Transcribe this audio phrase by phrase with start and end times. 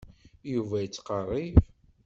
[0.53, 1.55] Yuba yettqerrib.